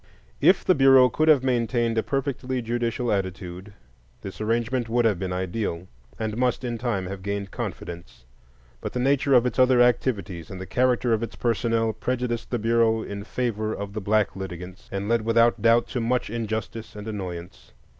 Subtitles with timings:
[0.41, 3.71] If the Bureau could have maintained a perfectly judicial attitude,
[4.21, 8.25] this arrangement would have been ideal, and must in time have gained confidence;
[8.81, 12.57] but the nature of its other activities and the character of its personnel prejudiced the
[12.57, 17.07] Bureau in favor of the black litigants, and led without doubt to much injustice and
[17.07, 17.71] annoyance.